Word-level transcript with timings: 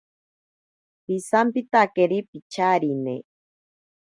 Pisampitakeri 1.03 2.19
picharine. 2.29 3.15